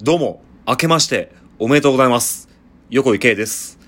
[0.00, 2.48] どうも、明けましておめでとうございます。
[2.88, 3.80] 横井圭です。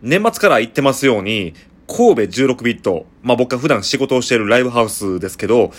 [0.00, 1.54] 年末から言ってますように、
[1.88, 5.72] 神戸16ビット、まあ僕が普段仕事をしているライブハウスですけど、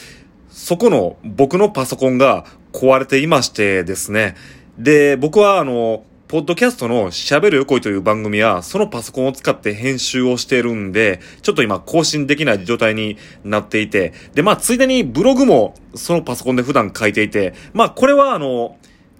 [0.49, 4.35] そこの僕のパソコンが壊れていましてですね。
[4.77, 13.15] で、僕はあの、ポッドキャストの喋る横井という番組は、そのパソコンを使って編集をしているんで、ちょっと今更新できない状態に
[13.45, 18.75] なっていて、で、まあ、ついでにブログもそのパソコンで普段書いていて、まあ、これはあの、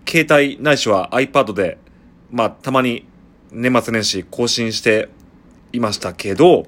[0.07, 1.77] 携帯ないしは iPad で、
[2.31, 3.05] まあ、たまに
[3.51, 5.09] 年末年始更新して
[5.73, 6.65] いましたけど、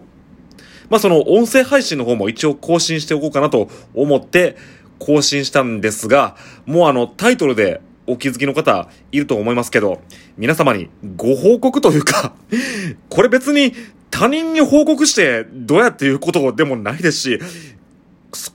[0.90, 4.58] まあ、その音声配信の方も一応更新しておこうかなと思って
[4.98, 10.02] 更新したんですが、もうあのタイトルでお気づきの方いると思いますけど、
[10.38, 12.34] 皆様にご報告というか、
[13.10, 13.74] これ別に
[14.12, 17.40] 他人に報告してどうやっていうことでもないですし、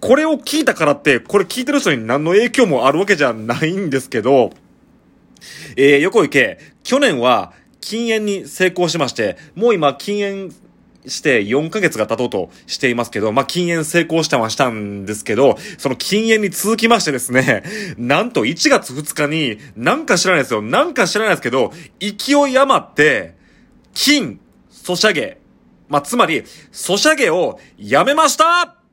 [0.01, 4.51] これを聞いたからって、これ聞いてる人に何の影響もあるわけじゃないんですけど、
[5.76, 10.54] えー、横井圭、去年は禁煙に成功しまして、もう今禁煙
[11.06, 17.62] して4ヶ月が経とうとしていますけど、まあ、禁煙成功したはしたんですけど、その禁煙に続きましてですね、
[17.98, 23.34] なんと1月2日に、なんか知らないですよ、なんか知らないですけど、勢い余って、
[23.92, 25.38] 金、ソシャゲ、
[25.88, 28.84] まあ、つまり、ソシャゲをやめました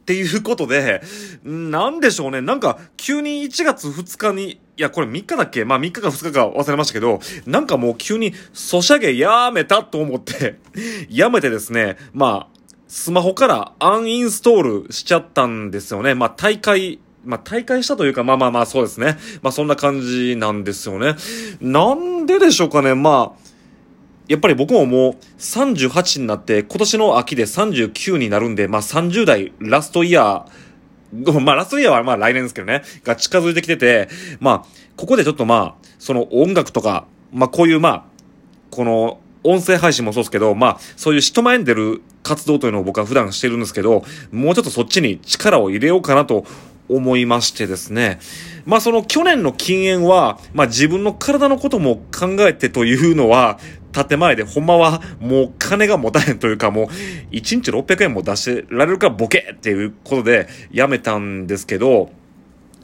[0.00, 1.02] っていうことで、
[1.44, 2.40] なんでしょうね。
[2.40, 5.64] なんか、急に1月2日に、いや、これ3日だっけ？
[5.64, 10.58] まあ3日か2日か忘れましたけど、なんかもう急に、ソシャゲやめたと思って、
[11.10, 16.14] やめてですね、まあ、スマホからアンインストールしちゃったんですよね。
[16.14, 19.18] まあ、大会、まあ、大会したというか、まあまあまあ、そうですね。
[19.42, 21.14] まあ、そんな感じなんですよね。
[21.60, 22.94] なんででしょうかね。
[22.94, 23.49] まあ、
[24.30, 34.64] やっぱり僕ももう38になって、今年の秋で39になるんで、まあ30代ラストイヤー、 まあラストイヤーはまあ来年ですけどね、が近づいてきてて、まあ、
[34.96, 38.04] ここでちょっとまあ、その音楽とか、まあこういうまあ、
[38.70, 46.44] この音声配信もそうですけど、まあ、そういう人前に出る活動というのを僕は普段してるんですけど、もうちょっとそっちに力を入れようかなと
[46.88, 48.20] 思いましてですね。
[48.66, 53.58] まあその去年の禁煙は、まあ自分の体のことも考えてというのは、
[53.92, 56.90] 建前で、ほんまはもう金が持たへんというかもう、1
[57.30, 62.10] 日600円も出してられるからボケっていうことでやめたんですけど、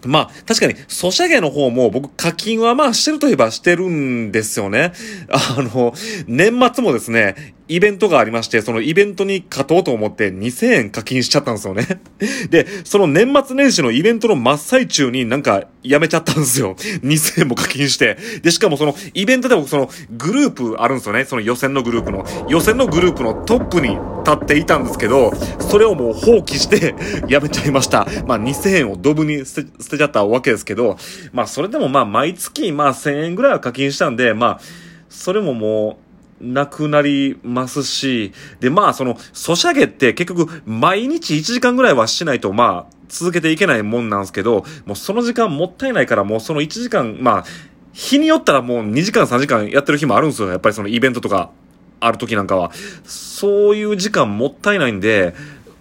[0.05, 4.93] まあ、確かに、ソシャゲの方も僕課金はまあしてるといえばしてるんですよね。
[5.31, 5.95] あの、
[6.27, 12.01] 年末もですね、イベントがありまして、そのイベントに勝とうと思って2000円課金しちゃったんですよね。
[12.51, 16.77] で、その年末年始のイベントの真っ最中になんかやめちゃったんですよ。
[17.03, 18.17] 2000円も課金して。
[18.43, 21.25] で、しかもそのイベントでもそのグループあるんですよね。
[21.25, 22.25] その予選のグループの。
[22.49, 23.99] 予選のグループのトップに立
[24.33, 26.95] っていたんですけど、それをもう放棄して
[27.29, 28.07] やめちゃいました。
[28.27, 30.99] まあ2000円をドブに捨て捨てちゃったわけですけど、
[31.33, 34.61] まあそれでもまあ毎月まあ1000円ぐらいは課金したんで、まあ、
[35.09, 36.06] それももう、
[36.41, 47.45] なくなりますし、で、まあ、その、ソシャゲって結局、毎日1時間ぐらいはしないと、まあ、続けていけないもんなんですけど、もうその時間もったいないから、もうその1時間、まあ、
[47.93, 50.49] 日によったらもう2時間3時間やってる日もあるんですよ。
[50.49, 51.51] やっぱりそのイベントとか、
[51.99, 52.71] ある時なんかは。
[53.05, 55.35] そういう時間もったいないんで、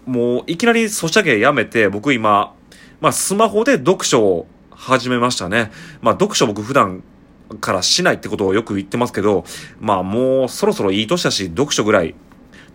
[0.06, 2.54] もういきなりソシャゲやめて、僕今、
[3.02, 5.72] まあ、スマホで読書を始めましたね。
[6.02, 7.04] まあ、読書僕普段
[7.62, 9.46] からしないってことをよく言ってますけど、
[9.80, 12.16] まあもうそろそろいい年だし、読書ぐらい。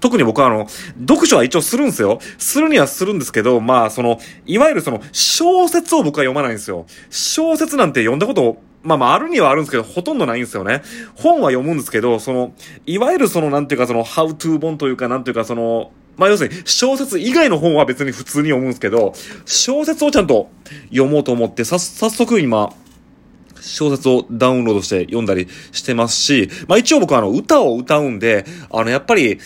[0.01, 0.67] 特に僕はあの、
[1.07, 2.19] 読書は一応するんですよ。
[2.39, 6.87] するにはするんですけど、まあその、いわゆるその、小説を僕は読まないんですよ。
[7.11, 10.83] 小説なんて読んだこと、まあまああるにはあるんですけど、ほとんどないんですよね。
[11.17, 12.55] 本は読むんですけど、その、
[12.87, 19.13] いわゆるその、なんていうかその、ハウトゥー本というか、なんていうかその、まあ要するに、小説以外の本は別に普通に読むんですけど、
[19.45, 20.49] 小説をちゃんと
[20.91, 22.73] 読もうと思って、さ、早速今、
[23.61, 29.39] 小説をダウンロードして読んだりしてますし、まあ一応僕はあの歌を歌うんで、あのやっぱり、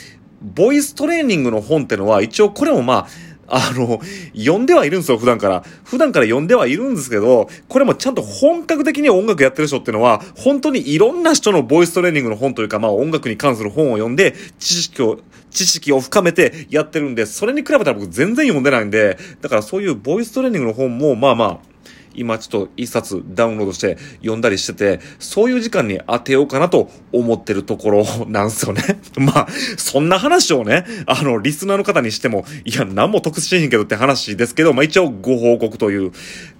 [0.42, 3.06] ボイストレーニングの本ってのは一応これもまあ、
[3.46, 4.00] あの、
[4.36, 5.64] 読んではいるんですよ、普段から。
[5.84, 15.18] 普段から読んではいるんですけど、これもちゃんと本格的に音楽やってる人ってのは、本当にいろんな人のボイストレーニングの本というか、まあ音楽に関する本を読んで、知識を、
[15.50, 21.73] 知識を深めてやってるんで、それに比べたら僕全然読んでないんで、だからそういうボイストレーニングの本も、まあまあ、
[22.14, 28.82] 今ちょっと一冊ダウンロードして読んだりしてて、そういう時間に当てようかなと思ってるところ なんですよね。
[29.18, 36.12] まあ、そんな話をね、あの、リスナーの方にしても、いや、何も得しへんけどって話ですけど、まあ一応ご報告という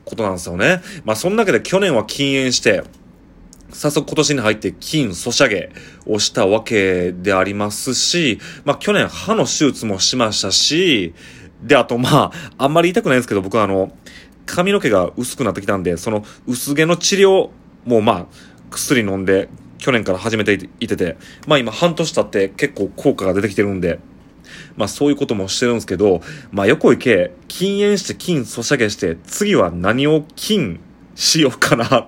[0.05, 0.81] ことなんですよね。
[1.05, 2.83] まあそんなわけで去年は禁煙して、
[3.71, 5.71] 早速今年に入って金ソシャゲ
[6.07, 11.13] をしたわけでありますし、まあ去年歯の手術もしましたし、
[11.65, 13.91] で、あとまあ、あんまり言いたくないんですけど、僕はあの、
[14.47, 17.51] 髪の毛が薄くなってきたんで、その薄毛の治療
[17.85, 18.27] もまあ、
[18.71, 19.49] 薬飲んで、
[19.79, 23.99] 去年から始めていてて、まあ今半年経って結構効果が出てきてるんで、
[24.77, 30.81] まあそういうこともしてるんですけど、まあ横行け、禁煙して金ソシャゲして、次は何を金
[31.15, 32.07] しようかなっ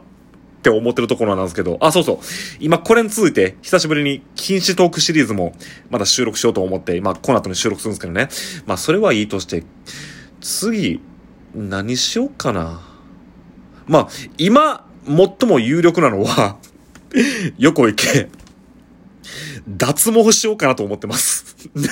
[0.63, 2.19] て思ってるところなんですけど、あ、そうそう。
[2.61, 5.55] 今これに続いて、久しぶりに禁止トークシリーズも
[5.91, 8.29] まだ収録しようと思って、まあこの後に収録するんですけどね。
[8.67, 9.65] まあそれはいいとして、
[10.41, 11.01] 次、
[11.57, 12.83] 何しようかな。
[13.87, 16.59] まあ、今、最も有力なのは
[17.59, 18.29] 横行け。
[19.67, 21.57] 脱毛しようかなと思ってます。
[21.75, 21.89] ね。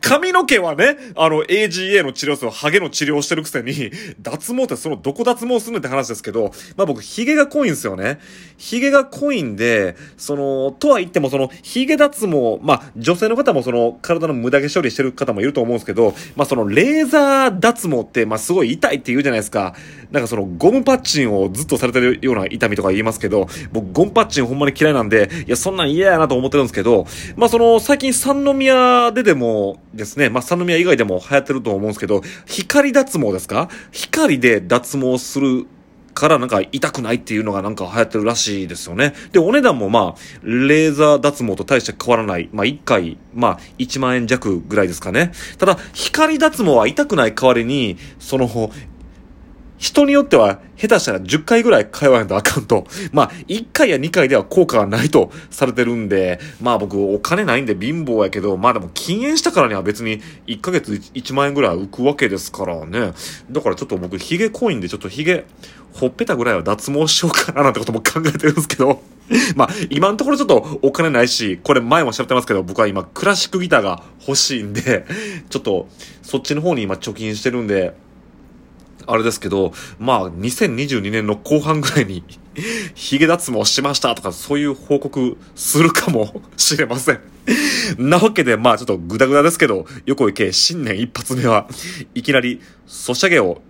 [0.00, 3.90] 髪の毛はね、あの、AGA の治療数ハゲの治療してるくせに、
[4.20, 8.18] 脱毛ってそのどこ脱毛すんねって話ですけど、まあ僕、髭が濃いんですよね。
[8.56, 19.74] 髭が濃いんで、その、とは言ってもその、髭脱毛、まあ女性の方もその、体の無駄毛処理してる方もいると思うんですけど、まあその、レーザー脱毛って、まあすごい痛いって言うじゃないですか。
[20.10, 27.06] なんかその、ゴムパッチンをずっとされてるような痛みとか言いますけど、僕、ゴムパッチンほんまに嫌いなんで、いや、そんなん嫌やなと思ってるんですけど、
[27.36, 33.68] まあその、最近三宮ででもですね、まあ三宮以外でも流行ってると思うんですけど、光脱毛ですか？
[33.90, 35.66] 光で脱毛する
[36.14, 39.14] からなんか痛くないっていうのがなんか流行ってるらしいですよね。
[39.30, 42.48] で、お値段もまあ、レーザー脱毛と大して変わらない。
[42.52, 45.30] まあ1回、まあ1万円弱ぐらいですかね。
[45.58, 48.72] ただ、光脱毛は痛くない代わりに、その、
[49.78, 52.86] 人によっては下手したら10回ぐらい通わないとあかんと。
[53.12, 63.12] まあ、1回や2回では効果がないとされてるんで、まあ僕お金ないんで貧乏やけど、まあでも禁煙したからには別に1ヶ月1万円ぐらい浮くわけですからね。
[63.50, 65.44] だからちょっと僕ヒゲコインでちょっとヒゲ、
[65.92, 69.02] ほっぺたぐらいは脱毛しようかななんてことも考えてるんですけど。
[69.56, 75.04] まあ、今のところちょっとお金ないし、これ前も喋ってますけど、僕は今クラシックギターが欲しいんで、
[75.50, 75.88] ちょっと
[76.22, 77.94] そっちの方に今貯金してるんで、
[79.08, 82.22] あれですけど、まあ、2022年の後半ぐらいに
[82.94, 87.20] 髭脱毛しましたとか、そういう報告するかもしれません
[87.98, 91.68] なわけで、まあ、ちょっとグダグダですけど、横行け、新年一発目は、
[92.14, 93.62] いきなり、ソシャゲを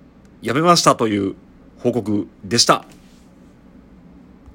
[0.43, 1.35] やめましたという
[1.79, 2.84] 報告でした。